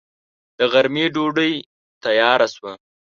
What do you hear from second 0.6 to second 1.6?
غرمې ډوډۍ